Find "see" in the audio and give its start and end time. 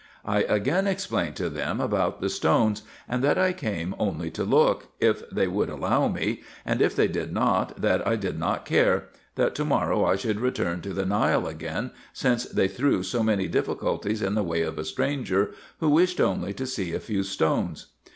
16.65-16.95